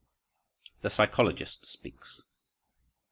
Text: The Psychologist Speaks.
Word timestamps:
The 0.81 0.89
Psychologist 0.89 1.67
Speaks. 1.67 2.23